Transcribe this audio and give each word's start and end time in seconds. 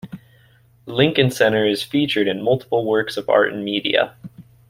Lincoln 0.87 1.29
Center 1.29 1.67
is 1.67 1.83
featured 1.83 2.27
in 2.27 2.41
multiple 2.41 2.85
works 2.87 3.17
of 3.17 3.29
art 3.29 3.53
and 3.53 3.63
media. 3.63 4.15